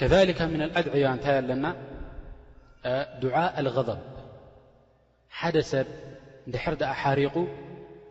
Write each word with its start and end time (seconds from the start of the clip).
ከذሊከ 0.00 0.40
ም 0.50 0.54
ኣድዕያ 0.78 1.04
እንታይ 1.16 1.36
ኣለና 1.40 1.66
ድዓ 3.22 3.36
ኣልغضብ 3.60 4.00
ሓደ 5.38 5.56
ሰብ 5.70 5.88
ድሕር 6.52 6.74
ድኣ 6.80 6.90
ሓሪቑ 7.00 7.36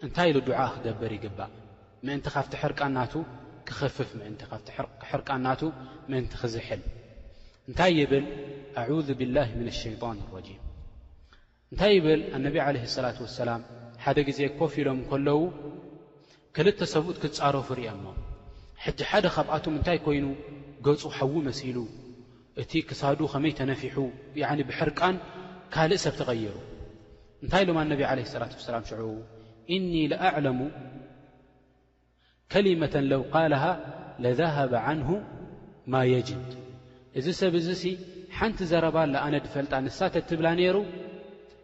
እንታይ 0.06 0.30
ሉ 0.36 0.38
ድዓ 0.48 0.60
ክገብር 0.74 1.12
ይግባእ 1.18 1.52
ምእንቲ 2.06 2.26
ካፍቲ 2.36 2.54
ሕርቃናቱ 2.62 3.14
ክኸፍፍ 3.68 4.10
ምእንቲ 4.20 4.42
ካፍቲ 4.52 4.68
ሕርቃናቱ 5.12 5.62
ምእንቲ 6.12 6.34
ክዝሕል 6.42 6.82
እንታይ 7.70 7.92
ይብል 8.02 8.26
ኣذ 8.82 9.08
ብاላه 9.20 9.48
ምን 9.60 9.68
ኣሸይጣን 9.74 10.18
ራጂም 10.36 10.62
እንታይ 11.72 11.92
ይብል 11.98 12.22
ኣነብ 12.38 12.56
ለه 12.76 12.84
صላة 12.96 13.18
ሰላም 13.40 13.62
ሓደ 14.04 14.18
ግዜ 14.28 14.40
ኮፍ 14.60 14.74
ኢሎም 14.82 15.00
ከለዉ 15.10 15.40
ክልተ 16.56 16.80
ሰብት 16.94 17.16
ክፃረፉ 17.24 17.68
ርኦሞ 17.80 18.06
ሕጂ 18.84 19.00
ሓደ 19.12 19.26
ካብኣቱም 19.36 19.74
እንታይ 19.80 19.98
ኮይኑ 20.06 20.26
ገፁ 20.86 21.02
ሓዉ 21.18 21.36
መሲሉ 21.48 21.78
እቲ 22.62 22.72
ክሳዱ 22.90 23.20
ከመይ 23.32 23.54
ተነፊሑ 23.60 23.96
ብሕርቃን 24.70 25.16
ካልእ 25.74 26.00
ሰብ 26.06 26.14
ተቐየሩ 26.20 26.58
እንታይ 27.44 27.64
ሎም 27.68 27.78
እነቢ 27.84 28.02
ዓለ 28.10 28.20
ሰላት 28.34 28.54
ወሰላም 28.60 28.84
ሽዕቡ 28.90 29.10
እኒ 29.76 29.92
ለኣዕለሙ 30.12 30.60
ከሊመተን 32.54 33.06
ለው 33.12 33.22
ቃልሃ 33.34 33.64
ለዘሃበ 34.24 34.74
ዓንሁ 34.90 35.10
ማ 35.94 36.04
የጅድ 36.14 36.52
እዚ 37.20 37.28
ሰብ 37.42 37.54
እዚ 37.62 37.68
ሓንቲ 38.38 38.60
ዘረባ 38.72 38.98
ለኣነ 39.14 39.36
ድፈልጣ 39.46 39.74
ንሳተ 39.88 40.16
ትብላ 40.30 40.48
ነይሩ 40.60 40.78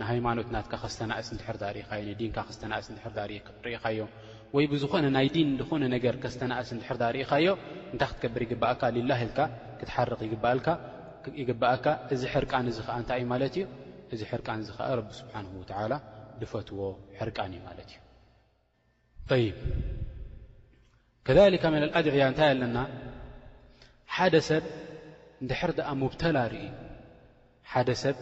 ንሃይማኖት 0.00 0.48
ናትካ 0.54 0.72
ከስተናእስ 0.82 1.28
ንድሕር 1.34 1.56
ኢኻዮ 1.82 2.06
ዲንካ 2.20 2.36
ክስተናእስ 2.48 2.86
ንድሕር 2.92 3.12
ርኢኻዮ 3.64 3.98
ወይ 4.54 4.64
ብዝኾነ 4.72 5.04
ናይ 5.16 5.26
ዲን 5.34 5.48
ድኾነ 5.60 5.82
ነገር 5.94 6.14
ከስተናእስ 6.22 6.70
ንድሕርዳ 6.76 7.02
ርኢኻዮ 7.16 7.46
እንታይ 7.94 8.08
ክትገብር 8.10 8.40
ይግበእካ 8.46 8.82
ልላህልካ 8.96 9.38
ክትሓርቕ 9.80 10.20
ይግበኣካ 11.38 11.86
እዚ 12.14 12.22
ሕርቃን 12.34 12.66
ዚ 12.76 12.78
ኽዓ 12.86 12.94
እንታይ 13.02 13.18
እዩ 13.20 13.24
ማለት 13.34 13.54
እዩ 13.60 13.64
እዚ 14.14 14.20
ሕርቃን 14.30 14.60
ዚ 14.66 14.68
ከዓ 14.76 14.88
ረቢ 14.98 15.08
ስብሓን 15.20 15.46
ወዓላ 15.60 15.92
ብፈትዎ 16.40 16.80
ሕርቃን 17.18 17.52
እዩ 17.54 17.60
ማለት 17.68 17.88
እዩ 19.34 19.40
ይ 19.44 19.48
ከካ 21.60 21.64
ኣድዕያ 21.98 22.24
እንታይ 22.32 22.50
ኣለና 22.54 22.78
ሓደ 24.16 24.34
ሰብ 24.50 24.64
እንድሕር 25.42 25.70
ድኣ 25.78 25.88
ሙብተላ 26.02 26.36
ርኢ 26.54 26.66
ሓደ 27.72 27.88
ሰብ 28.04 28.16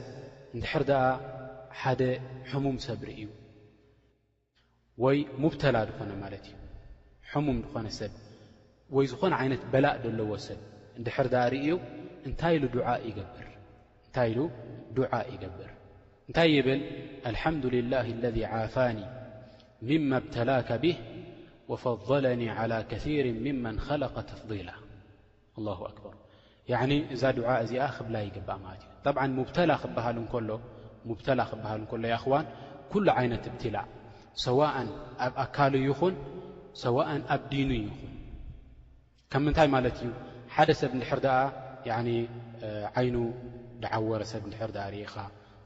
እድር 0.57 0.83
دኣ 0.91 1.01
ሓደ 1.81 2.03
حمم 2.51 2.77
ሰብ 2.87 3.01
رእ 3.09 3.21
وይ 5.03 5.19
مبتل 5.43 5.77
ድኾن 5.89 6.09
እ 6.15 6.17
ኾነ 7.31 7.47
ብ 8.91 8.95
ይ 9.05 9.07
ዝኾነ 9.13 9.33
ይነት 9.45 9.63
በላእ 9.73 9.97
ለዎ 10.19 10.31
ሰብ 10.47 10.61
ድር 11.05 11.19
ርእ 11.53 11.67
እታይ 12.29 12.55
دعء 14.99 15.25
يገبር 15.35 15.71
እንታይ 16.27 16.49
يብل 16.59 16.81
الحمد 17.31 17.65
لله 17.77 18.07
الذي 18.17 18.43
عافاني 18.53 19.07
مم 19.89 20.11
ابتلاك 20.21 20.71
به 20.85 20.97
وفضلني 21.71 22.47
على 22.59 22.79
كثير 22.91 23.25
ممن 23.47 23.75
خلق 23.89 24.15
ተفضيل 24.31 24.69
الله 25.59 25.79
أكبر 25.93 26.13
ኒ 26.91 26.93
እዛ 27.15 27.23
ድዓ 27.37 27.49
እዚኣ 27.65 27.83
ክብላ 27.97 28.17
ይግባእ 28.29 28.59
ማለት 28.65 28.83
እዩ 28.87 28.97
ጠብዓ 29.05 29.21
ሙብተላ 31.09 31.41
ክበሃል 31.51 31.81
እንከሎ 31.81 32.03
ይኹዋን 32.13 32.47
ኩሉ 32.93 33.07
ዓይነት 33.19 33.43
ትብትላ 33.45 33.77
ሰዋእን 34.45 34.89
ኣብ 35.25 35.33
ኣካሉ 35.45 35.75
ይኹን 35.89 36.15
ሰዋእን 36.85 37.23
ኣብ 37.35 37.41
ዲኑ 37.51 37.71
ይኹን 37.85 38.13
ከ 39.31 39.33
ምንታይ 39.45 39.69
ማለት 39.77 39.97
እዩ 40.03 40.11
ሓደ 40.55 40.71
ሰብ 40.81 40.91
እንድሕር 40.97 41.21
ድኣ 41.27 41.37
ዓይኑ 42.99 43.17
ድዓወረ 43.83 44.23
ሰብ 44.33 44.43
ንድሕር 44.49 44.71
ዳ 44.77 44.79
ርኢኻ 44.95 45.15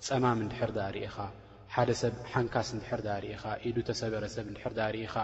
ፀማም 0.07 0.39
እንድሕር 0.45 0.71
ዳ 0.79 0.79
ርኢኻ 0.97 1.17
ሓደ 1.75 1.91
ሰብ 2.03 2.15
ሓንካስ 2.33 2.69
እንድሕር 2.77 3.01
ርኢኻ 3.25 3.43
ኢዱ 3.69 3.77
ተሰበረሰብ 3.91 4.45
ንድሕር 4.53 4.73
ዳ 4.79 4.81
ርኢኻ 4.97 5.15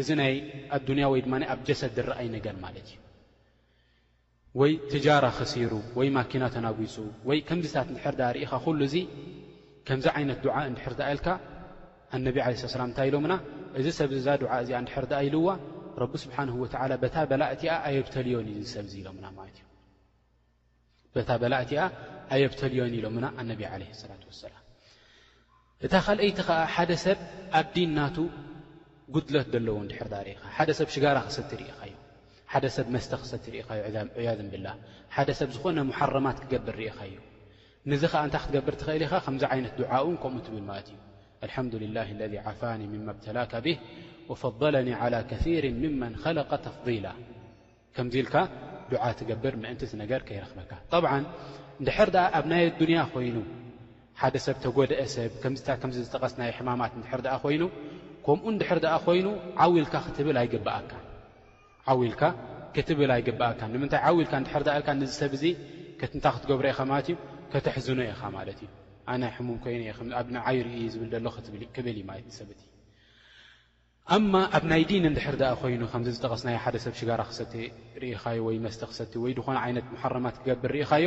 እዚ 0.00 0.08
ናይ 0.22 0.34
ኣዱኒያ 0.78 1.04
ወይ 1.14 1.20
ድማ 1.26 1.34
ኣብ 1.52 1.60
ጀሰድ 1.68 1.92
ድረአይ 1.98 2.28
ነገር 2.36 2.56
ማለት 2.64 2.86
እዩ 2.94 3.04
ወይ 4.60 4.72
ትጃራ 4.90 5.24
ኸሲሩ 5.38 5.72
ወይ 5.98 6.08
ማኪና 6.16 6.44
ተናጉፁ 6.54 6.94
ወይ 7.28 7.38
ከምዚታት 7.48 7.88
ድሕርዳ 7.96 8.20
ርኢኻ 8.36 8.52
ኩሉ 8.64 8.78
እዙ 8.88 8.94
ከምዚ 9.86 10.06
ዓይነት 10.18 10.38
ድዓ 10.44 10.54
እንድሕርኣ 10.68 11.00
ኢልካ 11.14 11.28
ኣነብ 12.16 12.36
ላ 12.40 12.44
እንታይ 12.88 13.06
ኢሎምና 13.10 13.34
እዚ 13.80 13.86
ሰብዚእዛ 13.98 14.28
ድዓ 14.42 14.52
እዚኣ 14.62 14.78
ንድሕርዳኣ 14.84 15.20
ኢልዋ 15.26 15.48
ረቢ 16.02 16.12
ስብሓን 16.24 16.48
ወላ 16.62 16.92
በታ 17.02 17.16
በላእቲኣ 17.30 17.74
ኣየብተልዮን 17.88 18.48
ዩሰብ 18.56 18.86
ኢሎምና 19.00 19.26
ማት 19.36 19.56
እዩ 21.16 21.24
ታ 21.30 21.36
በላእቲኣ 21.42 21.82
ኣየብተልዮን 22.36 22.94
ኢሎምና 23.00 23.26
ኣነብ 23.42 23.60
ለ 23.82 23.90
ሰላ 24.00 24.10
ወሰላም 24.30 24.64
እታ 25.86 25.92
ካልአይቲ 26.06 26.40
ከዓ 26.48 26.58
ሓደ 26.76 26.90
ሰብ 27.04 27.18
ኣብዲናቱ 27.62 28.16
ጉድለት 29.14 29.48
ዘለዎ 29.56 29.76
ንድሕርዳ 29.86 30.14
ርኢኻ 30.26 30.40
ሓደ 30.56 30.70
ሰብ 30.80 30.88
ሽጋራ 30.96 31.16
ክስቲ 31.28 31.50
ርኢኻ 31.60 31.78
እዩ 31.88 31.94
ሓደ 32.52 32.66
ሰብ 32.74 32.86
መስተክሰትርኢኻ 32.94 33.68
እዩ 33.88 33.96
ያ 34.26 34.32
ብላ 34.52 34.66
ሓደ 35.14 35.28
ሰብ 35.38 35.50
ዝኾነ 35.54 35.78
ሓረማት 35.98 36.36
ክገብር 36.42 36.76
ኢኻ 36.88 36.98
እዩ 37.08 37.16
ንዚ 37.90 38.02
ከዓ 38.12 38.20
እንታይ 38.26 38.40
ክትገብር 38.42 38.74
ትኽእል 38.80 39.02
ኢኻ 39.06 39.12
ከምዚ 39.24 39.42
ይነት 39.60 39.74
ድን 39.78 40.14
ከምኡ 40.22 40.40
ትብል 40.46 40.64
ማት 40.70 40.88
እዩ 41.44 41.72
ልሓላ 41.82 42.10
ለذ 42.20 42.34
ዓፋኒ 42.50 42.80
ብተላካ 43.08 43.52
ብህ 43.64 43.78
ፈضለኒ 44.42 44.88
ር 45.64 45.64
ምን 46.02 46.14
ለቀ 46.38 46.50
ተፍضላ 46.66 47.06
ከምዚ 47.96 48.14
ኢልካ 48.22 48.34
ድዓ 48.92 49.02
ትገብር 49.18 49.54
ምእንቲ 49.62 49.82
ነገር 50.02 50.20
ከይረክበካ 50.28 50.72
ብ 51.02 51.06
ድሕር 51.86 52.08
ኣብ 52.38 52.44
ናይ 52.52 52.62
ኣዱንያ 52.70 53.00
ኮይኑ 53.14 53.36
ሓደ 54.20 54.34
ሰብ 54.46 54.56
ተጎደአሰብ 54.64 55.32
ዚ 55.96 55.98
ዝጠቀስ 56.06 56.34
ናይ 56.40 56.50
ሕማማት 56.58 56.92
ድር 57.00 57.26
ኮይኑ 57.46 57.62
ከምኡ 58.26 58.54
ድር 58.60 58.80
ኣ 58.94 58.96
ኮይኑ 59.08 59.26
ዓውኢልካ 59.64 59.94
ክትብል 60.06 60.36
ኣይግብኣካ 60.42 60.90
ዓውኢልካ 61.92 62.22
ክትብል 62.74 63.10
ኣይግብእካ 63.16 63.60
ንምንታይ 63.72 64.00
ዓዊኢልካ 64.08 64.32
ንድሕር 64.42 64.62
ዳእልካ 64.68 64.88
ን 64.98 65.00
ሰብ 65.20 65.32
እዚ 65.38 65.44
እንታ 66.16 66.24
ክትገብሮ 66.34 66.64
ኢኻ 66.72 66.78
ማለት 66.90 67.06
እዩ 67.10 67.16
ከተሕዝኖ 67.52 67.98
ኢኻ 68.12 68.22
ማለት 68.36 68.58
እዩ 68.62 68.68
ኣነ 69.10 69.22
ሕሙም 69.36 69.56
ኮይኑ 69.64 69.82
ኣብ 70.20 70.26
ዓይርኡ 70.48 70.74
ዝብል 70.94 71.12
ሎ 71.24 71.28
ክብልእ 71.76 71.98
ማለት 72.10 72.26
ሰትዩ 72.38 72.62
ኣማ 74.16 74.32
ኣብ 74.56 74.64
ናይ 74.70 74.82
ዲን 74.88 75.04
እንድሕር 75.10 75.36
ዳኣ 75.40 75.52
ኮይኑ 75.62 75.82
ከምዚ 75.92 76.08
ዝጠቐስ 76.16 76.42
ናይ 76.48 76.56
ሓደ 76.64 76.76
ሰብ 76.84 76.94
ሽጋራ 77.00 77.20
ክሰቲ 77.30 77.54
ርኢኻዮ 78.02 78.38
ወይ 78.48 78.56
መስተ 78.66 78.82
ክሰቲ 78.90 79.12
ወይ 79.24 79.32
ድኾነ 79.38 79.56
ዓይነት 79.66 79.86
ማሓረማት 79.94 80.36
ክገብር 80.40 80.70
ርኢኻዮ 80.76 81.06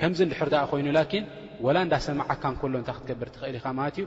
ከምዚ 0.00 0.18
ንድሕር 0.28 0.48
ዳኣ 0.54 0.62
ኮይኑ 0.72 0.86
ላኪን 0.98 1.24
ወላ 1.66 1.76
እንዳሰምዓካ 1.86 2.42
ሎ 2.72 2.74
እንታይ 2.82 2.96
ክትገብር 2.98 3.28
ትኽእል 3.36 3.56
ኢኻ 3.60 3.66
ማለት 3.80 3.96
እዩ 4.02 4.06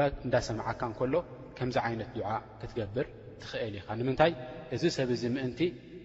ላ 0.00 0.10
እንዳሰምዓካ 0.26 0.80
ንከሎ 0.92 1.14
ከምዚ 1.58 1.76
ዓይነት 1.86 2.10
ድዓ 2.18 2.26
ክትገብር 2.60 3.06
ኢንምንታይ 3.94 4.32
እዚ 4.74 4.82
ሰብ 4.96 5.08
እዚ 5.16 5.22
ምእንቲ 5.36 5.60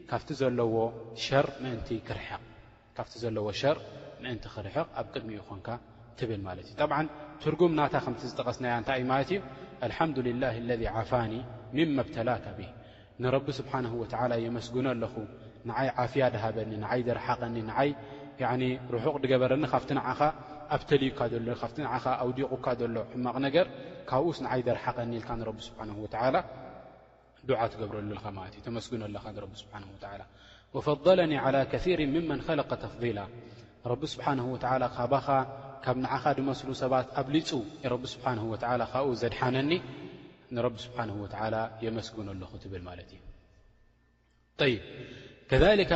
ካብቲ 0.09 0.29
ዘለካብቲ 0.39 3.13
ዘለዎ 3.23 3.47
ሸር 3.59 3.77
ምንቲ 4.23 4.43
ክርሕቕ 4.55 4.87
ኣብ 4.99 5.07
ቅድሚ 5.13 5.29
እኮንካ 5.41 5.67
ትብል 6.19 6.41
ማለት 6.47 6.65
እዩ 6.69 6.73
ጠብ 6.81 6.91
ትርጉም 7.43 7.71
ናታ 7.79 7.93
ከምቲ 8.05 8.21
ዝጠቐስናያ 8.31 8.73
እንታይ 8.81 8.95
እይ 9.01 9.05
ማለት 9.11 9.27
እዩ 9.33 9.39
ኣልሓምድላ 9.85 10.43
ለذ 10.69 10.81
ዓፋኒ 10.99 11.33
ምንመብተላካ 11.75 12.45
ብህ 12.57 12.69
ንረቢ 13.23 13.45
ስብሓን 13.59 13.85
ላ 14.31 14.33
የመስጉኖ 14.45 14.85
ኣለኹ 14.95 15.13
ንዓይ 15.69 15.87
ዓፍያ 16.03 16.23
ድሃበኒ 16.35 16.71
ንይ 16.83 16.99
ደረሓቀኒ 17.09 17.55
ይ 17.85 17.89
ርሑቕ 18.93 19.15
ገበረኒ 19.31 19.63
ካብት 19.73 19.89
ዓኻ 20.11 20.21
ኣብተልይካሎ 20.75 21.33
ኣውዲቑካ 22.23 22.65
ሎ 22.95 22.97
ሕማቕ 23.13 23.35
ነገር 23.47 23.65
ካብኡስ 24.09 24.37
ንዓይ 24.45 24.59
ደረሓቀኒ 24.69 25.11
ኢልካ 25.19 25.29
ንቢ 25.41 25.57
ስብሓን 25.67 25.89
ላ 26.35 26.37
ብረሉ 27.49 28.11
እ 30.77 30.81
فض 30.87 31.07
على 34.71 34.85
ር 34.93 34.95
ተفضላ 34.97 35.29
ه 35.29 35.63
ካብ 35.85 35.97
ኻ 36.21 36.23
ድስ 36.37 36.61
ሰባት 36.81 37.07
ኣብፁ 37.21 37.63
ዘድነኒ 39.21 39.71
ኣ 39.81 40.61
ذ 40.61 40.81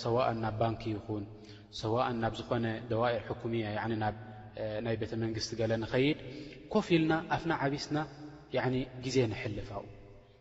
ሰዋእን 0.02 0.40
ናብ 0.44 0.56
ባንኪ 0.62 0.84
ይኹን 0.96 1.24
ሰዋእን 1.82 2.18
ናብ 2.24 2.34
ዝኾነ 2.40 2.66
ደዋኤር 2.90 3.22
ሕኩምያ 3.28 3.66
ናይ 4.86 4.96
ቤተ 5.02 5.12
መንግስቲ 5.24 5.52
ገለ 5.60 5.72
ንኸይድ 5.84 6.18
ኮፍ 6.74 6.88
ኢልና 6.96 7.14
ኣፍና 7.36 7.52
ዓብስና 7.66 7.96
ግዜ 9.06 9.16
ንሕልፍው 9.34 9.86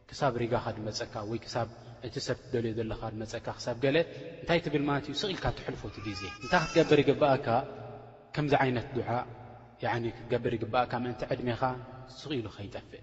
ክሳብ 0.08 0.32
ሪጋኻ 0.42 0.64
ድመፀካ 0.78 1.14
ወይ 1.30 1.40
ክሳብ 1.44 1.68
እንሰብ 2.08 2.36
ትደልዮ 2.46 2.72
ዘለኻ 2.80 3.00
መፀካ 3.22 3.46
ክሰብ 3.58 3.76
ገለ 3.84 3.96
እንታይ 4.42 4.58
ትብል 4.66 4.82
ማለት 4.90 5.04
ዩ 5.12 5.14
ስቕ 5.22 5.30
ኢልካ 5.36 5.46
ትሕልፎት 5.60 5.94
ግዜ 6.08 6.22
እንታይ 6.44 6.60
ክትገበሪ 6.66 7.00
ግበኣካ 7.12 7.46
ከምዚ 8.34 8.52
ዓይነት 8.64 8.88
ድዓ 8.98 9.08
ክትገብሪ 10.16 10.54
ግበኣካ 10.64 10.92
ምእንቲ 11.04 11.22
ዕድሜኻ 11.32 11.62
ስኽ 12.18 12.30
ኢሉ 12.40 12.46
ኸይጠፍእ 12.58 13.02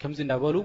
ከምዚ 0.00 0.18
እንዳበሉ 0.24 0.56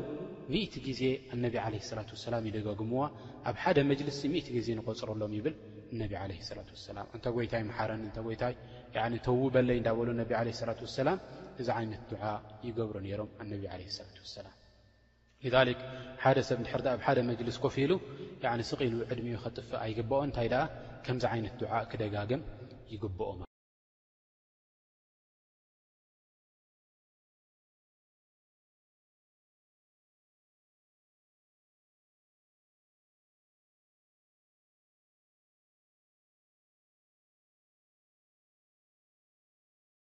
ምእት 0.54 0.74
ግዜ 0.86 1.02
ኣነቢ 1.36 1.56
ዓለ 1.66 1.74
ስላት 1.90 2.10
ወሰላም 2.16 2.44
ይደጋግምዋ 2.48 3.02
ኣብ 3.50 3.56
ሓደ 3.64 3.78
መጅልስ 3.92 4.18
እቲ 4.40 4.48
ግዜ 4.56 4.68
ንቆፅረሎም 4.80 5.34
ይብል 5.38 5.54
እነቢ 5.94 6.12
ዓለ 6.22 6.32
ሰላት 6.50 6.70
ሰላም 6.88 7.08
እንታ 7.16 7.26
ጎይታይ 7.36 7.64
መሓረን 7.70 8.02
እታ 8.10 8.18
ይታይ 8.34 9.16
ተው 9.28 9.40
በለይ 9.56 9.78
እዳበሉ 9.82 10.08
ነቢ 10.22 10.32
ለ 10.48 10.52
ላት 10.70 10.82
ወሰላም 10.86 11.20
እዚ 11.62 11.68
ዓይነት 11.78 12.04
ድዓ 12.12 12.24
ይገብሮ 12.68 12.96
ነይሮም 13.06 13.30
ኣነብ 13.44 13.64
ዓለ 13.74 13.82
ሰላት 14.00 14.18
ወሰላም 14.26 14.56
ክ 15.44 15.46
ሓደ 16.24 16.38
ሰብ 16.50 16.58
ንድሕር 16.64 16.82
ኣብ 16.96 17.02
ሓደ 17.06 17.18
መጅልስ 17.32 17.60
ኮፍኢሉ 17.66 17.92
ስቂሉ 18.72 18.94
ዕድሚኡ 19.12 19.38
ኸጥፍእ 19.46 19.80
ኣይግብኦ 19.86 20.20
እንታይ 20.28 20.50
ደኣ 20.56 20.64
ከምዚ 21.08 21.24
ዓይነት 21.34 21.56
ድዓ 21.64 21.72
ክደጋገም 21.94 22.44
ይግብኦማ 22.96 23.51